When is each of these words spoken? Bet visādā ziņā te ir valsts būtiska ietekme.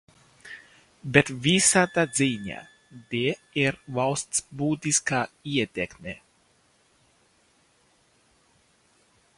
Bet 1.17 1.27
visādā 1.43 2.05
ziņā 2.19 2.63
te 3.11 3.21
ir 3.65 3.77
valsts 3.99 4.43
būtiska 4.63 5.21
ietekme. 5.59 6.19